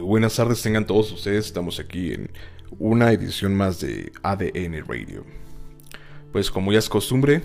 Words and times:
buenas 0.00 0.36
tardes 0.36 0.62
tengan 0.62 0.86
todos 0.86 1.12
ustedes. 1.12 1.46
Estamos 1.46 1.78
aquí 1.80 2.12
en 2.12 2.30
una 2.78 3.12
edición 3.12 3.54
más 3.54 3.80
de 3.80 4.12
ADN 4.22 4.84
Radio. 4.86 5.24
Pues 6.32 6.50
como 6.50 6.72
ya 6.72 6.78
es 6.78 6.88
costumbre, 6.88 7.42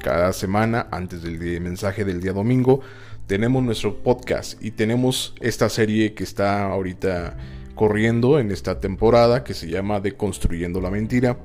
cada 0.00 0.32
semana 0.32 0.88
antes 0.90 1.22
del 1.22 1.38
mensaje 1.60 2.04
del 2.04 2.20
día 2.20 2.32
domingo 2.32 2.80
tenemos 3.26 3.62
nuestro 3.62 4.02
podcast 4.02 4.62
y 4.62 4.72
tenemos 4.72 5.34
esta 5.40 5.68
serie 5.68 6.14
que 6.14 6.24
está 6.24 6.64
ahorita 6.64 7.36
corriendo 7.74 8.38
en 8.38 8.50
esta 8.50 8.80
temporada 8.80 9.44
que 9.44 9.54
se 9.54 9.68
llama 9.68 10.00
Deconstruyendo 10.00 10.80
la 10.80 10.90
Mentira. 10.90 11.38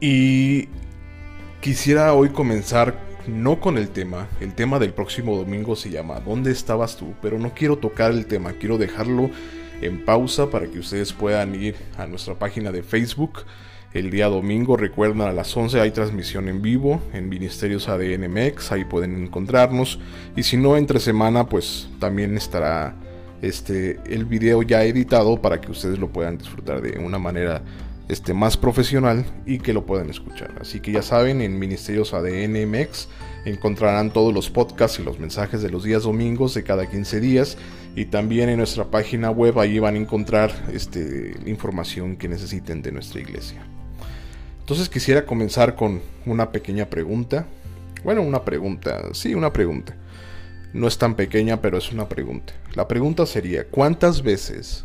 Y 0.00 0.68
quisiera 1.60 2.12
hoy 2.12 2.28
comenzar 2.28 3.05
no 3.28 3.60
con 3.60 3.78
el 3.78 3.88
tema, 3.88 4.28
el 4.40 4.54
tema 4.54 4.78
del 4.78 4.92
próximo 4.92 5.36
domingo 5.36 5.76
se 5.76 5.90
llama 5.90 6.20
¿Dónde 6.20 6.50
estabas 6.50 6.96
tú? 6.96 7.14
Pero 7.22 7.38
no 7.38 7.54
quiero 7.54 7.78
tocar 7.78 8.12
el 8.12 8.26
tema, 8.26 8.52
quiero 8.52 8.78
dejarlo 8.78 9.30
en 9.80 10.04
pausa 10.04 10.50
para 10.50 10.66
que 10.66 10.78
ustedes 10.78 11.12
puedan 11.12 11.54
ir 11.54 11.76
a 11.96 12.06
nuestra 12.06 12.34
página 12.34 12.72
de 12.72 12.82
Facebook. 12.82 13.44
El 13.92 14.10
día 14.10 14.26
domingo, 14.26 14.76
recuerden, 14.76 15.22
a 15.22 15.32
las 15.32 15.56
11 15.56 15.80
hay 15.80 15.90
transmisión 15.90 16.48
en 16.48 16.60
vivo 16.60 17.00
en 17.12 17.28
Ministerios 17.28 17.88
ADN 17.88 18.30
MEX, 18.30 18.72
ahí 18.72 18.84
pueden 18.84 19.16
encontrarnos. 19.16 19.98
Y 20.36 20.42
si 20.42 20.56
no, 20.56 20.76
entre 20.76 21.00
semana, 21.00 21.48
pues 21.48 21.88
también 21.98 22.36
estará 22.36 22.94
este, 23.42 23.98
el 24.06 24.24
video 24.24 24.62
ya 24.62 24.84
editado 24.84 25.40
para 25.40 25.60
que 25.60 25.70
ustedes 25.70 25.98
lo 25.98 26.08
puedan 26.08 26.38
disfrutar 26.38 26.82
de 26.82 26.98
una 26.98 27.18
manera 27.18 27.62
este, 28.08 28.34
más 28.34 28.56
profesional 28.56 29.24
y 29.46 29.58
que 29.58 29.72
lo 29.72 29.84
puedan 29.84 30.10
escuchar. 30.10 30.54
Así 30.60 30.80
que 30.80 30.92
ya 30.92 31.02
saben, 31.02 31.40
en 31.40 31.58
Ministerios 31.58 32.14
ADN 32.14 32.68
MX 32.68 33.08
encontrarán 33.44 34.12
todos 34.12 34.32
los 34.32 34.50
podcasts 34.50 34.98
y 34.98 35.02
los 35.02 35.18
mensajes 35.18 35.62
de 35.62 35.70
los 35.70 35.84
días 35.84 36.04
domingos 36.04 36.54
de 36.54 36.62
cada 36.62 36.88
15 36.88 37.20
días 37.20 37.56
y 37.94 38.06
también 38.06 38.48
en 38.48 38.58
nuestra 38.58 38.84
página 38.84 39.30
web 39.30 39.58
ahí 39.58 39.78
van 39.78 39.94
a 39.94 39.98
encontrar 39.98 40.52
este, 40.72 41.34
información 41.46 42.16
que 42.16 42.28
necesiten 42.28 42.82
de 42.82 42.92
nuestra 42.92 43.20
iglesia. 43.20 43.66
Entonces 44.60 44.88
quisiera 44.88 45.24
comenzar 45.24 45.76
con 45.76 46.02
una 46.26 46.50
pequeña 46.50 46.86
pregunta. 46.86 47.46
Bueno, 48.04 48.22
una 48.22 48.44
pregunta, 48.44 49.00
sí, 49.12 49.34
una 49.34 49.52
pregunta. 49.52 49.96
No 50.72 50.88
es 50.88 50.98
tan 50.98 51.14
pequeña, 51.14 51.60
pero 51.60 51.78
es 51.78 51.92
una 51.92 52.08
pregunta. 52.08 52.52
La 52.74 52.86
pregunta 52.86 53.24
sería, 53.26 53.64
¿cuántas 53.68 54.22
veces 54.22 54.84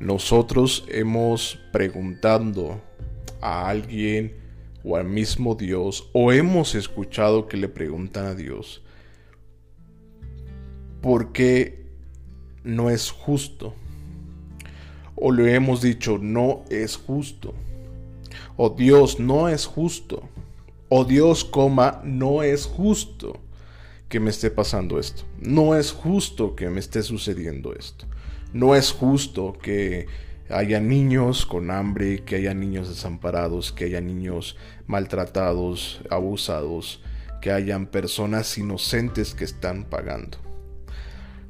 nosotros 0.00 0.84
hemos 0.88 1.58
preguntado 1.72 2.80
a 3.40 3.68
alguien 3.68 4.36
o 4.84 4.96
al 4.96 5.04
mismo 5.04 5.54
Dios 5.54 6.08
o 6.12 6.32
hemos 6.32 6.74
escuchado 6.74 7.48
que 7.48 7.56
le 7.56 7.68
preguntan 7.68 8.26
a 8.26 8.34
Dios 8.34 8.82
por 11.00 11.32
qué 11.32 11.86
no 12.62 12.90
es 12.90 13.10
justo 13.10 13.74
o 15.16 15.32
le 15.32 15.54
hemos 15.54 15.82
dicho 15.82 16.18
no 16.18 16.64
es 16.70 16.96
justo. 16.96 17.54
O 18.56 18.70
Dios 18.70 19.18
no 19.18 19.48
es 19.48 19.66
justo. 19.66 20.22
O 20.88 21.04
Dios 21.04 21.44
coma 21.44 22.00
no 22.04 22.42
es 22.42 22.66
justo 22.66 23.40
que 24.08 24.20
me 24.20 24.30
esté 24.30 24.50
pasando 24.50 24.98
esto. 24.98 25.24
No 25.40 25.76
es 25.76 25.92
justo 25.92 26.54
que 26.54 26.70
me 26.70 26.78
esté 26.78 27.02
sucediendo 27.02 27.74
esto 27.74 28.06
no 28.52 28.74
es 28.74 28.92
justo 28.92 29.56
que 29.60 30.06
haya 30.50 30.80
niños 30.80 31.46
con 31.46 31.70
hambre, 31.70 32.24
que 32.24 32.36
haya 32.36 32.54
niños 32.54 32.88
desamparados, 32.88 33.72
que 33.72 33.84
haya 33.84 34.00
niños 34.00 34.56
maltratados, 34.86 36.00
abusados, 36.10 37.02
que 37.40 37.52
hayan 37.52 37.86
personas 37.86 38.56
inocentes 38.58 39.34
que 39.34 39.44
están 39.44 39.84
pagando. 39.84 40.47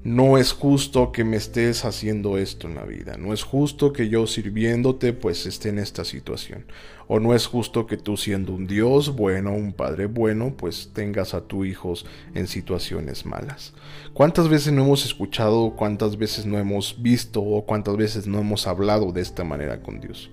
No 0.09 0.39
es 0.39 0.53
justo 0.53 1.13
que 1.13 1.23
me 1.23 1.37
estés 1.37 1.85
haciendo 1.85 2.39
esto 2.39 2.67
en 2.67 2.77
la 2.77 2.87
vida. 2.87 3.19
No 3.19 3.35
es 3.35 3.43
justo 3.43 3.93
que 3.93 4.09
yo 4.09 4.27
sirviéndote 4.27 5.13
pues 5.13 5.45
esté 5.45 5.69
en 5.69 5.79
esta 5.79 6.03
situación. 6.03 6.65
O 7.09 7.21
no 7.21 7.35
es 7.35 7.47
justo 7.47 7.87
que 7.87 7.99
tú 7.99 8.17
siendo 8.17 8.55
un 8.55 8.67
Dios 8.67 9.15
bueno, 9.15 9.53
un 9.53 9.75
Padre 9.75 10.07
bueno, 10.07 10.55
pues 10.57 10.93
tengas 10.95 11.35
a 11.35 11.43
tus 11.43 11.67
hijos 11.67 12.07
en 12.35 12.47
situaciones 12.47 13.27
malas. 13.27 13.75
¿Cuántas 14.15 14.49
veces 14.49 14.73
no 14.73 14.83
hemos 14.83 15.05
escuchado, 15.05 15.77
cuántas 15.77 16.17
veces 16.17 16.47
no 16.47 16.59
hemos 16.59 17.03
visto 17.03 17.43
o 17.43 17.67
cuántas 17.67 17.99
veces 17.99 18.27
no 18.27 18.39
hemos 18.39 18.67
hablado 18.67 19.13
de 19.13 19.21
esta 19.21 19.45
manera 19.45 19.83
con 19.83 20.01
Dios? 20.01 20.31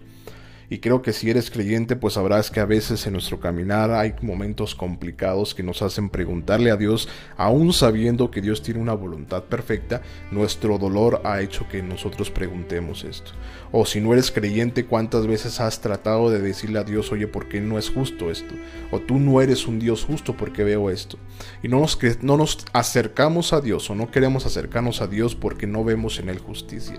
Y 0.70 0.80
creo 0.80 1.02
que 1.02 1.14
si 1.14 1.30
eres 1.30 1.52
creyente, 1.52 1.96
pues 1.96 2.16
sabrás 2.16 2.50
que 2.50 2.60
a 2.60 2.66
veces 2.66 3.06
en 3.06 3.14
nuestro 3.14 3.40
caminar 3.40 3.92
hay 3.92 4.16
momentos 4.22 4.76
complicados 4.76 5.54
que 5.54 5.64
nos 5.64 5.82
hacen 5.82 6.10
preguntarle 6.10 6.72
a 6.72 6.78
Dios, 6.78 7.08
aún 7.38 7.74
sabiendo 7.74 8.32
que 8.32 8.42
Dios 8.42 8.62
tiene 8.62 8.80
una 8.80 8.94
voluntad 8.94 9.44
perfecta, 9.44 10.02
nuestro 10.32 10.78
dolor 10.78 11.22
ha 11.24 11.42
hecho 11.42 11.68
que 11.70 11.84
nosotros 11.84 12.32
preguntemos 12.32 13.04
esto. 13.04 13.32
O 13.72 13.86
si 13.86 14.02
no 14.02 14.14
eres 14.14 14.32
creyente, 14.32 14.86
¿cuántas 14.86 15.28
veces 15.28 15.60
has 15.60 15.82
tratado 15.82 16.30
de 16.30 16.40
decirle 16.40 16.80
a 16.80 16.84
Dios, 16.84 17.12
oye, 17.12 17.28
¿por 17.28 17.48
qué 17.48 17.62
no 17.62 17.78
es 17.78 17.90
justo 17.90 18.32
esto? 18.32 18.56
O 18.92 19.00
tú 19.00 19.20
no 19.20 19.42
eres 19.42 19.68
un 19.68 19.80
Dios 19.80 20.04
justo 20.04 20.36
porque 20.36 20.64
veo 20.64 20.90
esto. 20.90 21.18
Y 21.62 21.68
no 21.68 21.80
nos, 21.80 22.00
no 22.22 22.38
nos 22.38 22.66
acercamos 22.74 23.54
a 23.54 23.62
Dios 23.62 23.90
o 23.90 23.96
no 23.96 24.12
queremos 24.12 24.46
acercarnos 24.46 25.02
a 25.02 25.08
Dios 25.08 25.36
porque 25.36 25.68
no 25.68 25.84
vemos 25.84 26.20
en 26.20 26.30
Él 26.30 26.40
justicia. 26.40 26.98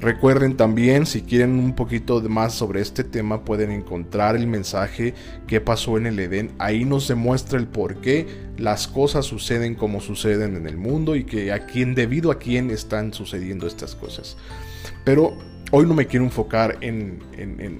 Recuerden 0.00 0.56
también, 0.56 1.06
si 1.06 1.22
quieren 1.22 1.58
un 1.58 1.74
poquito 1.74 2.20
más 2.22 2.54
sobre 2.54 2.80
este 2.84 3.02
tema, 3.02 3.44
pueden 3.44 3.70
encontrar 3.70 4.36
el 4.36 4.46
mensaje 4.46 5.14
que 5.46 5.60
pasó 5.60 5.98
en 5.98 6.06
el 6.06 6.18
Edén. 6.20 6.52
Ahí 6.58 6.84
nos 6.84 7.08
demuestra 7.08 7.58
el 7.58 7.66
por 7.66 8.00
qué 8.00 8.26
las 8.56 8.86
cosas 8.86 9.26
suceden 9.26 9.74
como 9.74 10.00
suceden 10.00 10.56
en 10.56 10.68
el 10.68 10.76
mundo 10.76 11.16
y 11.16 11.24
que 11.24 11.52
a 11.52 11.66
quién, 11.66 11.94
debido 11.94 12.30
a 12.30 12.38
quién 12.38 12.70
están 12.70 13.12
sucediendo 13.12 13.66
estas 13.66 13.94
cosas. 13.94 14.36
Pero 15.04 15.36
hoy 15.72 15.86
no 15.86 15.94
me 15.94 16.06
quiero 16.06 16.24
enfocar 16.24 16.78
en, 16.80 17.20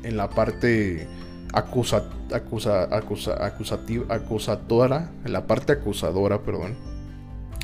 la 0.02 0.28
parte 0.28 1.06
acusa, 1.52 2.08
acusa, 2.32 2.88
acusa, 2.94 3.46
acusativa, 3.46 4.12
acusadora, 4.14 5.10
en 5.24 5.32
la 5.32 5.46
parte 5.46 5.72
acusadora, 5.72 6.42
perdón. 6.42 6.74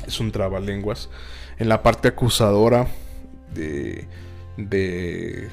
Es 0.07 0.19
un 0.19 0.31
trabalenguas. 0.31 1.09
En 1.59 1.69
la 1.69 1.83
parte 1.83 2.07
acusadora 2.07 2.87
de 3.53 4.07
de, 4.57 5.49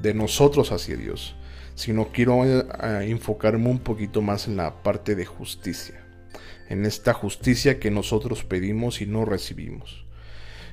de 0.00 0.14
nosotros 0.14 0.72
hacia 0.72 0.96
Dios, 0.96 1.34
sino 1.74 2.08
quiero 2.12 2.44
eh, 2.44 2.64
enfocarme 3.08 3.68
un 3.68 3.78
poquito 3.78 4.22
más 4.22 4.48
en 4.48 4.56
la 4.56 4.82
parte 4.82 5.14
de 5.14 5.24
justicia, 5.24 6.04
en 6.68 6.84
esta 6.84 7.12
justicia 7.14 7.78
que 7.78 7.90
nosotros 7.90 8.44
pedimos 8.44 9.00
y 9.00 9.06
no 9.06 9.24
recibimos. 9.24 10.04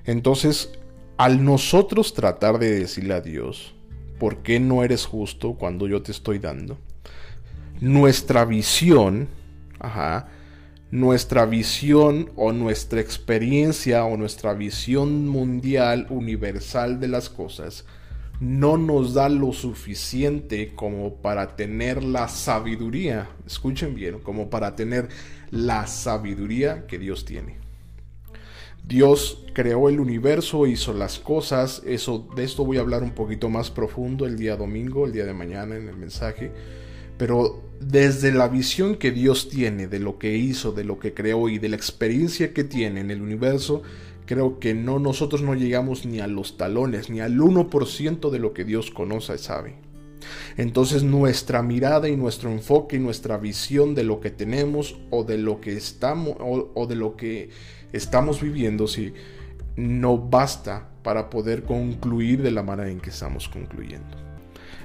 Entonces, 0.05 0.71
al 1.17 1.43
nosotros 1.43 2.13
tratar 2.13 2.59
de 2.59 2.79
decirle 2.79 3.13
a 3.13 3.21
Dios, 3.21 3.73
¿por 4.19 4.43
qué 4.43 4.59
no 4.59 4.83
eres 4.83 5.05
justo 5.05 5.53
cuando 5.53 5.87
yo 5.87 6.01
te 6.01 6.11
estoy 6.11 6.39
dando? 6.39 6.77
Nuestra 7.79 8.45
visión, 8.45 9.27
nuestra 10.91 11.45
visión 11.45 12.31
o 12.35 12.51
nuestra 12.51 13.01
experiencia 13.01 14.05
o 14.05 14.17
nuestra 14.17 14.53
visión 14.53 15.27
mundial 15.27 16.07
universal 16.09 16.99
de 16.99 17.07
las 17.07 17.29
cosas 17.29 17.85
no 18.39 18.77
nos 18.77 19.13
da 19.13 19.29
lo 19.29 19.53
suficiente 19.53 20.73
como 20.75 21.15
para 21.15 21.55
tener 21.55 22.03
la 22.03 22.27
sabiduría, 22.27 23.29
escuchen 23.45 23.95
bien, 23.95 24.19
como 24.19 24.49
para 24.49 24.75
tener 24.75 25.09
la 25.51 25.87
sabiduría 25.87 26.85
que 26.87 26.99
Dios 26.99 27.25
tiene. 27.25 27.57
Dios 28.87 29.43
creó 29.53 29.89
el 29.89 29.99
universo, 29.99 30.67
hizo 30.67 30.93
las 30.93 31.17
cosas, 31.17 31.81
eso 31.85 32.27
de 32.35 32.43
esto 32.43 32.63
voy 32.65 32.77
a 32.77 32.81
hablar 32.81 33.01
un 33.01 33.11
poquito 33.11 33.49
más 33.49 33.71
profundo 33.71 34.25
el 34.25 34.37
día 34.37 34.55
domingo, 34.55 35.05
el 35.05 35.11
día 35.11 35.25
de 35.25 35.33
mañana 35.33 35.75
en 35.75 35.87
el 35.87 35.97
mensaje 35.97 36.51
pero 37.17 37.63
desde 37.79 38.31
la 38.31 38.47
visión 38.47 38.95
que 38.95 39.11
Dios 39.11 39.49
tiene 39.49 39.87
de 39.87 39.99
lo 39.99 40.17
que 40.17 40.35
hizo, 40.35 40.71
de 40.71 40.83
lo 40.83 40.99
que 40.99 41.13
creó 41.13 41.49
y 41.49 41.59
de 41.59 41.69
la 41.69 41.75
experiencia 41.75 42.53
que 42.53 42.63
tiene 42.63 43.01
en 43.01 43.11
el 43.11 43.21
universo, 43.21 43.83
creo 44.25 44.59
que 44.59 44.73
no 44.73 44.99
nosotros 44.99 45.41
no 45.41 45.55
llegamos 45.55 46.05
ni 46.05 46.19
a 46.19 46.27
los 46.27 46.57
talones, 46.57 47.09
ni 47.09 47.19
al 47.19 47.37
1% 47.37 48.29
de 48.29 48.39
lo 48.39 48.53
que 48.53 48.63
Dios 48.63 48.91
conoce 48.91 49.35
y 49.35 49.37
sabe. 49.37 49.75
Entonces 50.57 51.03
nuestra 51.03 51.61
mirada 51.61 52.09
y 52.09 52.15
nuestro 52.15 52.51
enfoque 52.51 52.95
y 52.95 52.99
nuestra 52.99 53.37
visión 53.37 53.95
de 53.95 54.03
lo 54.03 54.19
que 54.19 54.31
tenemos 54.31 54.97
o 55.11 55.23
de 55.23 55.37
lo 55.37 55.61
que 55.61 55.73
estamos 55.73 56.35
o, 56.39 56.87
de 56.87 56.95
lo 56.95 57.15
que 57.15 57.49
estamos 57.93 58.41
viviendo, 58.41 58.87
sí, 58.87 59.13
no 59.75 60.17
basta 60.17 60.89
para 61.03 61.29
poder 61.29 61.63
concluir 61.63 62.41
de 62.41 62.51
la 62.51 62.63
manera 62.63 62.89
en 62.89 62.99
que 62.99 63.09
estamos 63.09 63.47
concluyendo. 63.49 64.24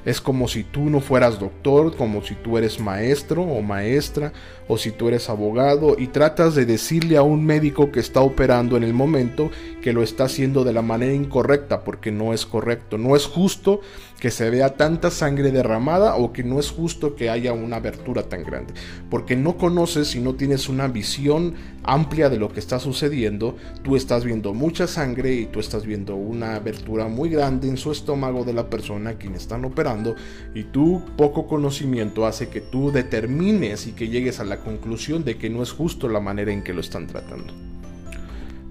Es 0.04 0.20
como 0.20 0.48
si 0.48 0.64
tú 0.64 0.90
no 0.90 1.00
fueras 1.00 1.38
doctor, 1.38 1.96
como 1.96 2.22
si 2.22 2.34
tú 2.34 2.56
eres 2.56 2.80
maestro 2.80 3.42
o 3.42 3.62
maestra, 3.62 4.32
o 4.68 4.78
si 4.78 4.92
tú 4.92 5.08
eres 5.08 5.28
abogado 5.28 5.96
y 5.98 6.06
tratas 6.06 6.54
de 6.54 6.64
decirle 6.64 7.16
a 7.16 7.22
un 7.22 7.44
médico 7.44 7.90
que 7.90 8.00
está 8.00 8.20
operando 8.20 8.76
en 8.76 8.84
el 8.84 8.94
momento 8.94 9.50
que 9.82 9.92
lo 9.92 10.02
está 10.02 10.24
haciendo 10.24 10.64
de 10.64 10.72
la 10.72 10.82
manera 10.82 11.12
incorrecta, 11.12 11.82
porque 11.82 12.12
no 12.12 12.32
es 12.32 12.46
correcto. 12.46 12.96
No 12.96 13.16
es 13.16 13.26
justo 13.26 13.80
que 14.20 14.30
se 14.30 14.50
vea 14.50 14.76
tanta 14.76 15.10
sangre 15.10 15.50
derramada 15.50 16.14
o 16.16 16.32
que 16.32 16.44
no 16.44 16.60
es 16.60 16.70
justo 16.70 17.16
que 17.16 17.30
haya 17.30 17.54
una 17.54 17.76
abertura 17.76 18.24
tan 18.24 18.44
grande. 18.44 18.74
Porque 19.08 19.34
no 19.34 19.56
conoces 19.56 20.14
y 20.14 20.20
no 20.20 20.34
tienes 20.34 20.68
una 20.68 20.86
visión 20.88 21.54
amplia 21.82 22.28
de 22.28 22.38
lo 22.38 22.52
que 22.52 22.60
está 22.60 22.78
sucediendo, 22.78 23.56
tú 23.82 23.96
estás 23.96 24.24
viendo 24.24 24.52
mucha 24.52 24.86
sangre 24.86 25.32
y 25.34 25.46
tú 25.46 25.58
estás 25.58 25.86
viendo 25.86 26.14
una 26.14 26.56
abertura 26.56 27.08
muy 27.08 27.30
grande 27.30 27.68
en 27.68 27.78
su 27.78 27.90
estómago 27.90 28.44
de 28.44 28.52
la 28.52 28.68
persona 28.68 29.10
a 29.10 29.14
quien 29.14 29.34
están 29.34 29.64
operando 29.64 30.14
y 30.54 30.64
tu 30.64 31.02
poco 31.16 31.46
conocimiento 31.46 32.26
hace 32.26 32.50
que 32.50 32.60
tú 32.60 32.92
determines 32.92 33.86
y 33.86 33.92
que 33.92 34.08
llegues 34.08 34.38
a 34.40 34.44
la 34.44 34.58
conclusión 34.58 35.24
de 35.24 35.38
que 35.38 35.48
no 35.48 35.62
es 35.62 35.72
justo 35.72 36.08
la 36.10 36.20
manera 36.20 36.52
en 36.52 36.62
que 36.62 36.74
lo 36.74 36.82
están 36.82 37.06
tratando. 37.06 37.54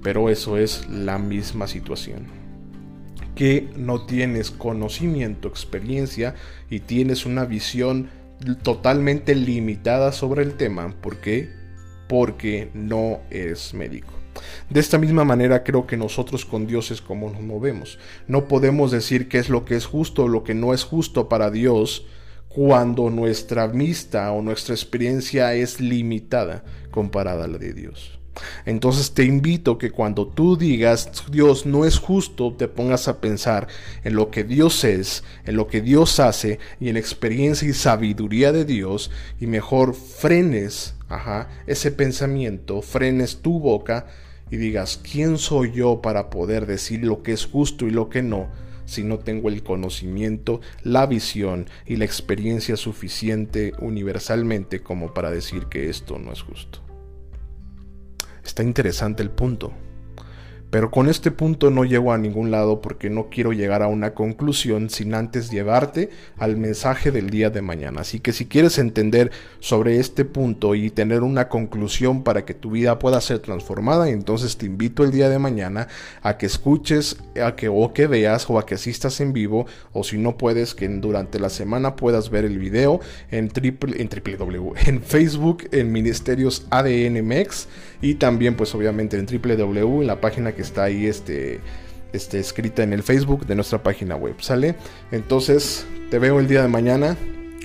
Pero 0.03 0.29
eso 0.29 0.57
es 0.57 0.87
la 0.87 1.17
misma 1.17 1.67
situación 1.67 2.38
que 3.39 3.69
no 3.77 4.05
tienes 4.05 4.51
conocimiento, 4.51 5.47
experiencia 5.47 6.35
y 6.69 6.81
tienes 6.81 7.25
una 7.25 7.45
visión 7.45 8.09
totalmente 8.63 9.33
limitada 9.33 10.11
sobre 10.11 10.43
el 10.43 10.55
tema. 10.55 10.93
¿Por 10.99 11.21
qué? 11.21 11.49
Porque 12.09 12.69
no 12.73 13.21
eres 13.29 13.73
médico. 13.73 14.11
De 14.69 14.81
esta 14.81 14.97
misma 14.97 15.23
manera 15.23 15.63
creo 15.63 15.87
que 15.87 15.95
nosotros 15.95 16.43
con 16.43 16.67
Dios 16.67 16.91
es 16.91 17.01
como 17.01 17.29
nos 17.29 17.39
movemos. 17.39 17.97
No 18.27 18.49
podemos 18.49 18.91
decir 18.91 19.29
qué 19.29 19.37
es 19.37 19.47
lo 19.47 19.63
que 19.63 19.77
es 19.77 19.85
justo 19.85 20.25
o 20.25 20.27
lo 20.27 20.43
que 20.43 20.53
no 20.53 20.73
es 20.73 20.83
justo 20.83 21.29
para 21.29 21.49
Dios 21.49 22.07
cuando 22.49 23.09
nuestra 23.09 23.67
vista 23.67 24.33
o 24.33 24.41
nuestra 24.41 24.75
experiencia 24.75 25.53
es 25.53 25.79
limitada 25.79 26.65
comparada 26.91 27.45
a 27.45 27.47
la 27.47 27.57
de 27.57 27.71
Dios. 27.71 28.18
Entonces 28.65 29.13
te 29.13 29.23
invito 29.23 29.77
que 29.77 29.91
cuando 29.91 30.27
tú 30.27 30.57
digas 30.57 31.11
Dios 31.31 31.65
no 31.65 31.85
es 31.85 31.97
justo, 31.97 32.53
te 32.53 32.67
pongas 32.67 33.07
a 33.07 33.21
pensar 33.21 33.67
en 34.03 34.15
lo 34.15 34.31
que 34.31 34.43
Dios 34.43 34.83
es, 34.83 35.23
en 35.45 35.55
lo 35.55 35.67
que 35.67 35.81
Dios 35.81 36.19
hace 36.19 36.59
y 36.79 36.87
en 36.89 36.93
la 36.93 36.99
experiencia 36.99 37.67
y 37.67 37.73
sabiduría 37.73 38.51
de 38.51 38.65
Dios 38.65 39.11
y 39.39 39.47
mejor 39.47 39.93
frenes 39.95 40.95
ese 41.65 41.91
pensamiento, 41.91 42.81
frenes 42.81 43.37
tu 43.37 43.59
boca 43.59 44.07
y 44.51 44.57
digas, 44.57 44.99
¿quién 45.01 45.37
soy 45.37 45.71
yo 45.71 46.01
para 46.01 46.29
poder 46.29 46.65
decir 46.65 47.03
lo 47.03 47.23
que 47.23 47.33
es 47.33 47.45
justo 47.45 47.87
y 47.87 47.91
lo 47.91 48.09
que 48.09 48.21
no? 48.21 48.47
si 48.89 49.03
no 49.03 49.19
tengo 49.19 49.49
el 49.49 49.61
conocimiento, 49.61 50.61
la 50.81 51.05
visión 51.05 51.69
y 51.85 51.97
la 51.97 52.05
experiencia 52.05 52.75
suficiente 52.75 53.73
universalmente 53.79 54.81
como 54.81 55.13
para 55.13 55.29
decir 55.29 55.67
que 55.67 55.89
esto 55.89 56.17
no 56.17 56.33
es 56.33 56.41
justo. 56.41 56.88
Está 58.49 58.63
interesante 58.63 59.21
el 59.21 59.29
punto. 59.29 59.71
Pero 60.69 60.91
con 60.91 61.09
este 61.09 61.31
punto 61.31 61.71
no 61.71 61.83
llego 61.83 62.13
a 62.13 62.17
ningún 62.17 62.51
lado 62.51 62.79
porque 62.81 63.09
no 63.09 63.29
quiero 63.29 63.53
llegar 63.53 63.81
a 63.81 63.87
una 63.87 64.13
conclusión 64.13 64.89
sin 64.89 65.15
antes 65.15 65.49
llevarte 65.49 66.09
al 66.37 66.57
mensaje 66.57 67.11
del 67.11 67.31
día 67.31 67.49
de 67.49 67.63
mañana. 67.63 68.01
Así 68.01 68.19
que 68.19 68.33
si 68.33 68.45
quieres 68.45 68.77
entender 68.77 69.31
sobre 69.59 69.99
este 69.99 70.25
punto 70.25 70.75
y 70.75 70.91
tener 70.91 71.23
una 71.23 71.49
conclusión 71.49 72.23
para 72.23 72.45
que 72.45 72.53
tu 72.53 72.71
vida 72.71 72.99
pueda 72.99 73.19
ser 73.19 73.39
transformada, 73.39 74.09
entonces 74.09 74.57
te 74.57 74.67
invito 74.67 75.03
el 75.03 75.11
día 75.11 75.29
de 75.29 75.39
mañana 75.39 75.87
a 76.21 76.37
que 76.37 76.45
escuches, 76.45 77.17
a 77.43 77.55
que 77.55 77.67
o 77.67 77.91
que 77.93 78.05
veas 78.05 78.47
o 78.49 78.59
a 78.59 78.65
que 78.65 78.75
asistas 78.75 79.21
en 79.21 79.33
vivo 79.33 79.65
o 79.91 80.03
si 80.03 80.19
no 80.19 80.37
puedes 80.37 80.75
que 80.75 80.87
durante 80.87 81.39
la 81.39 81.49
semana 81.49 81.95
puedas 81.95 82.29
ver 82.29 82.45
el 82.45 82.59
video 82.59 82.99
en 83.31 83.49
triple 83.49 84.01
en 84.01 84.09
www, 84.09 84.73
en 84.85 85.01
Facebook 85.01 85.67
en 85.71 85.91
Ministerios 85.91 86.67
ADN 86.69 87.25
MEX 87.25 87.67
y 88.01 88.15
también 88.15 88.55
pues 88.55 88.75
obviamente 88.75 89.17
en 89.17 89.25
www 89.25 90.01
en 90.01 90.07
la 90.07 90.21
página 90.21 90.53
que 90.59 90.63
está 90.63 90.83
ahí 90.83 91.05
este, 91.05 91.61
este, 92.11 92.37
escrita 92.37 92.83
en 92.83 92.91
el 92.91 93.01
Facebook 93.01 93.45
de 93.45 93.55
nuestra 93.55 93.81
página 93.81 94.17
web, 94.17 94.35
¿sale? 94.41 94.75
Entonces, 95.09 95.87
te 96.11 96.19
veo 96.19 96.37
el 96.41 96.49
día 96.49 96.61
de 96.61 96.67
mañana, 96.67 97.15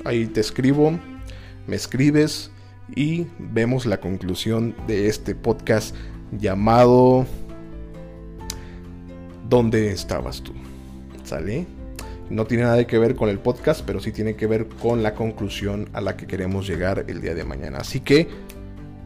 ahí 0.05 0.27
te 0.27 0.41
escribo, 0.41 0.97
me 1.67 1.75
escribes 1.75 2.53
y 2.95 3.27
vemos 3.41 3.85
la 3.85 3.99
conclusión 3.99 4.77
de 4.87 5.09
este 5.09 5.35
podcast 5.35 5.97
llamado 6.39 7.27
¿Dónde 9.49 9.91
estabas 9.91 10.41
tú? 10.41 10.53
¿Sale? 11.25 11.67
No 12.31 12.47
tiene 12.47 12.63
nada 12.63 12.87
que 12.87 12.97
ver 12.97 13.17
con 13.17 13.29
el 13.29 13.41
podcast, 13.41 13.85
pero 13.85 13.99
sí 13.99 14.13
tiene 14.13 14.37
que 14.37 14.47
ver 14.47 14.69
con 14.69 15.03
la 15.03 15.17
conclusión 15.17 15.89
a 15.95 16.01
la 16.01 16.17
que 16.17 16.29
queremos 16.29 16.69
llegar 16.69 17.07
el 17.09 17.21
día 17.21 17.35
de 17.35 17.43
mañana. 17.43 17.79
Así 17.79 17.99
que 17.99 18.29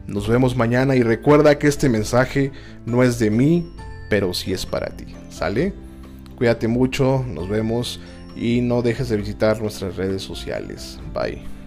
nos 0.09 0.27
vemos 0.27 0.55
mañana 0.55 0.95
y 0.95 1.03
recuerda 1.03 1.57
que 1.57 1.67
este 1.67 1.89
mensaje 1.89 2.51
no 2.85 3.03
es 3.03 3.19
de 3.19 3.29
mí, 3.29 3.71
pero 4.09 4.33
sí 4.33 4.53
es 4.53 4.65
para 4.65 4.87
ti. 4.89 5.05
¿Sale? 5.29 5.73
Cuídate 6.35 6.67
mucho, 6.67 7.23
nos 7.27 7.49
vemos 7.49 7.99
y 8.35 8.61
no 8.61 8.81
dejes 8.81 9.09
de 9.09 9.17
visitar 9.17 9.61
nuestras 9.61 9.95
redes 9.95 10.21
sociales. 10.21 10.99
Bye. 11.13 11.58